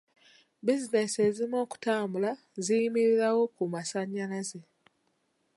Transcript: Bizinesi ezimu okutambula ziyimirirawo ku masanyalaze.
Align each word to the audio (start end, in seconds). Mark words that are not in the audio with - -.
Bizinesi 0.65 1.19
ezimu 1.27 1.55
okutambula 1.65 2.31
ziyimirirawo 2.65 3.43
ku 3.55 3.63
masanyalaze. 3.73 4.59